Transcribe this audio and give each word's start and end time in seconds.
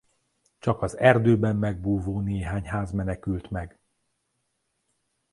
Csak 0.59 0.81
az 0.81 0.97
erdőben 0.97 1.55
megbúvó 1.55 2.19
néhány 2.19 2.65
ház 2.67 2.91
menekült 2.91 3.49
meg. 3.49 3.79